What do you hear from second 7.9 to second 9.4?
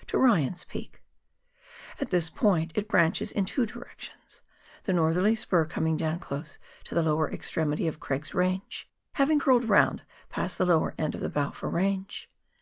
Craig's Range, having